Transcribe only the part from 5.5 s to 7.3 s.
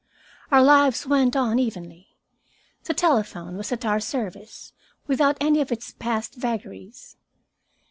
of its past vagaries.